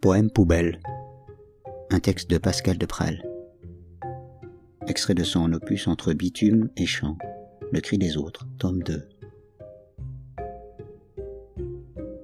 Poème 0.00 0.30
poubelle. 0.30 0.80
Un 1.90 2.00
texte 2.00 2.30
de 2.30 2.38
Pascal 2.38 2.78
de 2.78 2.86
Prel. 2.86 3.22
Extrait 4.88 5.12
de 5.12 5.24
son 5.24 5.52
opus 5.52 5.88
Entre 5.88 6.14
bitume 6.14 6.70
et 6.78 6.86
chant. 6.86 7.18
Le 7.70 7.82
cri 7.82 7.98
des 7.98 8.16
autres, 8.16 8.48
tome 8.58 8.82
2. 8.82 9.06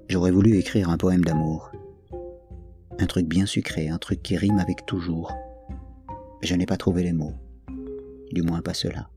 J'aurais 0.08 0.30
voulu 0.30 0.56
écrire 0.56 0.88
un 0.88 0.96
poème 0.96 1.22
d'amour. 1.22 1.70
Un 2.98 3.06
truc 3.06 3.26
bien 3.26 3.44
sucré, 3.44 3.90
un 3.90 3.98
truc 3.98 4.22
qui 4.22 4.38
rime 4.38 4.58
avec 4.58 4.86
toujours. 4.86 5.34
Je 6.40 6.54
n'ai 6.54 6.64
pas 6.64 6.78
trouvé 6.78 7.02
les 7.02 7.12
mots. 7.12 7.34
Du 8.32 8.40
moins 8.40 8.62
pas 8.62 8.72
cela. 8.72 9.10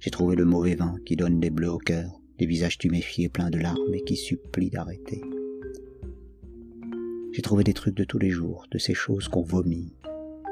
J'ai 0.00 0.10
trouvé 0.10 0.34
le 0.34 0.44
mauvais 0.44 0.74
vent 0.74 0.96
qui 1.06 1.14
donne 1.14 1.38
des 1.38 1.50
bleus 1.50 1.70
au 1.70 1.78
cœur, 1.78 2.10
des 2.38 2.46
visages 2.46 2.76
tuméfiés 2.76 3.28
pleins 3.28 3.50
de 3.50 3.58
larmes 3.58 3.94
et 3.94 4.02
qui 4.02 4.16
supplient 4.16 4.70
d'arrêter. 4.70 5.22
J'ai 7.38 7.42
trouvé 7.42 7.62
des 7.62 7.72
trucs 7.72 7.94
de 7.94 8.02
tous 8.02 8.18
les 8.18 8.30
jours, 8.30 8.66
de 8.72 8.78
ces 8.78 8.94
choses 8.94 9.28
qu'on 9.28 9.42
vomit 9.42 9.94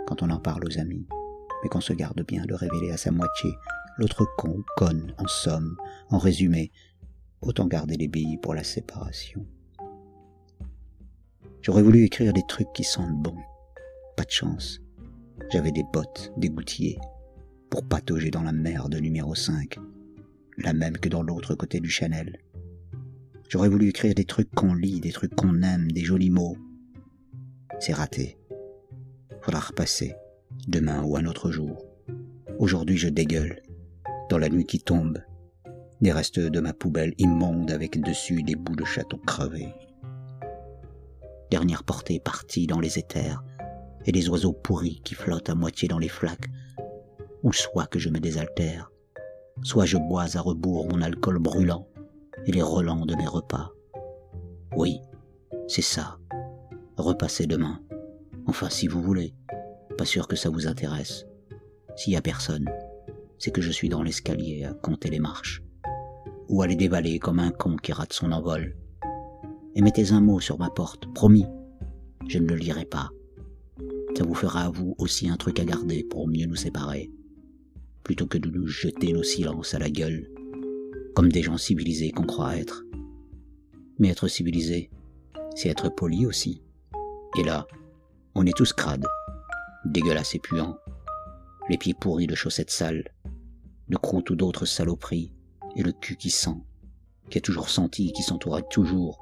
quand 0.07 0.23
on 0.23 0.31
en 0.31 0.39
parle 0.39 0.63
aux 0.65 0.79
amis, 0.79 1.05
mais 1.61 1.69
qu'on 1.69 1.81
se 1.81 1.93
garde 1.93 2.25
bien 2.25 2.45
de 2.47 2.55
révéler 2.55 2.93
à 2.93 2.97
sa 2.97 3.11
moitié, 3.11 3.51
l'autre 3.99 4.25
con, 4.39 4.63
conne, 4.77 5.13
en 5.19 5.27
somme, 5.27 5.77
en 6.11 6.19
résumé, 6.19 6.71
autant 7.43 7.67
garder 7.67 7.97
les 7.97 8.07
billes 8.07 8.39
pour 8.41 8.55
la 8.55 8.63
séparation. 8.63 9.45
J'aurais 11.61 11.83
voulu 11.83 12.05
écrire 12.05 12.33
des 12.33 12.47
trucs 12.47 12.73
qui 12.73 12.85
sentent 12.85 13.21
bon. 13.21 13.35
Pas 14.17 14.23
de 14.23 14.31
chance. 14.31 14.81
J'avais 15.51 15.73
des 15.73 15.85
bottes, 15.93 16.33
des 16.37 16.51
gouttiers, 16.51 17.01
pour 17.69 17.83
patauger 17.83 18.31
dans 18.31 18.45
la 18.45 18.53
merde 18.53 18.95
numéro 18.95 19.35
5, 19.35 19.77
la 20.59 20.73
même 20.73 20.99
que 20.99 21.09
dans 21.09 21.25
l'autre 21.25 21.57
côté 21.57 21.81
du 21.81 21.91
Chanel. 21.91 22.39
J'aurais 23.49 23.69
voulu 23.69 23.89
écrire 23.89 24.15
des 24.15 24.25
trucs 24.25 24.55
qu'on 24.55 24.75
lit, 24.75 25.01
des 25.01 25.11
trucs 25.11 25.35
qu'on 25.35 25.63
aime, 25.63 25.91
des 25.91 26.05
jolis 26.05 26.31
mots, 26.31 26.57
c'est 27.79 27.93
raté. 27.93 28.39
Faudra 29.41 29.61
repasser, 29.61 30.15
demain 30.67 31.03
ou 31.03 31.17
un 31.17 31.27
autre 31.27 31.51
jour. 31.51 31.85
Aujourd'hui 32.59 32.97
je 32.97 33.09
dégueule, 33.09 33.63
dans 34.29 34.39
la 34.39 34.49
nuit 34.49 34.67
qui 34.67 34.81
tombe, 34.81 35.19
des 36.01 36.13
restes 36.13 36.41
de 36.41 36.61
ma 36.61 36.73
poubelle 36.73 37.15
immonde 37.19 37.71
avec 37.71 38.01
dessus 38.01 38.43
des 38.43 38.57
bouts 38.57 38.77
de 38.77 38.85
château 38.85 39.19
crevés. 39.19 39.73
Dernière 41.51 41.85
portée 41.85 42.19
partie 42.19 42.67
dans 42.67 42.81
les 42.81 42.99
éthers, 42.99 43.43
et 44.05 44.13
des 44.13 44.29
oiseaux 44.29 44.53
pourris 44.53 45.01
qui 45.05 45.15
flottent 45.15 45.51
à 45.51 45.55
moitié 45.55 45.89
dans 45.89 45.99
les 45.99 46.09
flaques, 46.09 46.49
ou 47.43 47.53
soit 47.53 47.87
que 47.87 47.99
je 47.99 48.09
me 48.09 48.21
désaltère, 48.21 48.91
soit 49.63 49.85
je 49.85 49.97
bois 49.97 50.37
à 50.37 50.41
rebours 50.41 50.89
mon 50.89 51.03
alcool 51.03 51.39
brûlant 51.39 51.89
et 52.47 52.53
les 52.53 52.63
relents 52.63 53.07
de 53.07 53.15
mes 53.17 53.27
repas. 53.27 53.73
Oui, 54.77 55.01
c'est 55.67 55.83
ça, 55.83 56.19
repassez 56.97 57.47
demain. 57.47 57.81
Enfin, 58.47 58.69
si 58.71 58.89
vous 58.89 59.03
voulez. 59.03 59.35
Pas 59.99 60.05
sûr 60.05 60.29
que 60.29 60.37
ça 60.37 60.51
vous 60.51 60.67
intéresse. 60.67 61.27
S'il 61.97 62.13
y 62.13 62.17
a 62.17 62.23
personne, 62.23 62.69
c'est 63.39 63.51
que 63.51 63.63
je 63.63 63.71
suis 63.71 63.89
dans 63.89 64.03
l'escalier 64.03 64.65
à 64.65 64.75
compter 64.75 65.09
les 65.09 65.21
marches. 65.21 65.63
Ou 66.49 66.63
à 66.63 66.67
les 66.67 66.77
dévaler 66.77 67.19
comme 67.19 67.39
un 67.39 67.51
con 67.51 67.77
qui 67.77 67.93
rate 67.93 68.13
son 68.13 68.33
envol. 68.33 68.77
Et 69.75 69.83
mettez 69.83 70.13
un 70.13 70.21
mot 70.21 70.41
sur 70.41 70.59
ma 70.59 70.71
porte, 70.71 71.13
promis. 71.15 71.47
Je 72.29 72.39
ne 72.39 72.47
le 72.47 72.57
lirai 72.57 72.85
pas. 72.85 73.11
Ça 74.17 74.25
vous 74.25 74.35
fera 74.35 74.63
à 74.63 74.71
vous 74.71 74.95
aussi 74.99 75.29
un 75.29 75.37
truc 75.37 75.61
à 75.61 75.65
garder 75.65 76.05
pour 76.05 76.29
mieux 76.29 76.47
nous 76.47 76.57
séparer. 76.57 77.11
Plutôt 78.03 78.27
que 78.27 78.39
de 78.39 78.51
nous 78.51 78.67
jeter 78.67 79.13
nos 79.13 79.23
silences 79.23 79.75
à 79.75 79.79
la 79.79 79.91
gueule, 79.91 80.31
comme 81.15 81.31
des 81.31 81.43
gens 81.43 81.59
civilisés 81.59 82.13
qu'on 82.13 82.25
croit 82.25 82.57
être. 82.57 82.85
Mais 83.99 84.09
être 84.09 84.29
civilisé, 84.29 84.91
c'est 85.55 85.69
être 85.69 85.95
poli 85.95 86.27
aussi. 86.27 86.63
Et 87.39 87.43
là, 87.43 87.67
on 88.35 88.47
est 88.47 88.57
tous 88.57 88.73
crades, 88.73 89.07
dégueulasses 89.85 90.35
et 90.35 90.39
puants, 90.39 90.79
les 91.69 91.77
pieds 91.77 91.93
pourris 91.93 92.27
de 92.27 92.35
chaussettes 92.35 92.71
sales, 92.71 93.05
de 93.89 93.97
croûtes 93.97 94.31
ou 94.31 94.37
d'autres 94.37 94.65
saloperies, 94.65 95.33
et 95.77 95.83
le 95.83 95.93
cul 95.93 96.17
qui 96.17 96.31
sent, 96.31 96.57
qui 97.29 97.37
a 97.37 97.43
toujours 97.43 97.69
senti 97.69 98.09
et 98.09 98.13
qui 98.13 98.23
s'entourait 98.23 98.65
toujours. 98.71 99.21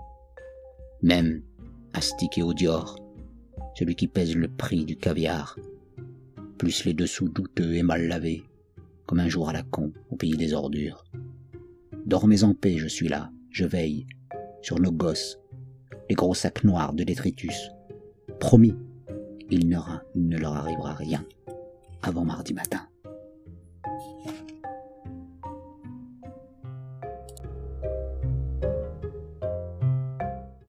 Même, 1.02 1.42
astique 1.92 2.38
et 2.38 2.54
Dior, 2.54 2.96
celui 3.76 3.96
qui 3.96 4.06
pèse 4.06 4.36
le 4.36 4.46
prix 4.48 4.84
du 4.84 4.96
caviar, 4.96 5.58
plus 6.56 6.84
les 6.84 6.94
dessous 6.94 7.28
douteux 7.28 7.74
et 7.74 7.82
mal 7.82 8.06
lavés, 8.06 8.44
comme 9.06 9.18
un 9.18 9.28
jour 9.28 9.48
à 9.48 9.52
la 9.52 9.64
con 9.64 9.92
au 10.10 10.16
pays 10.16 10.36
des 10.36 10.54
ordures. 10.54 11.04
Dormez 12.06 12.44
en 12.44 12.54
paix, 12.54 12.78
je 12.78 12.86
suis 12.86 13.08
là, 13.08 13.32
je 13.50 13.64
veille, 13.64 14.06
sur 14.62 14.78
nos 14.78 14.92
gosses, 14.92 15.40
les 16.08 16.14
gros 16.14 16.34
sacs 16.34 16.62
noirs 16.62 16.92
de 16.92 17.02
détritus, 17.02 17.70
Promis, 18.44 18.74
il 19.50 19.66
ne 19.68 20.36
leur 20.36 20.54
arrivera 20.54 20.92
rien 20.92 21.24
avant 22.02 22.26
mardi 22.26 22.52
matin. 22.52 22.86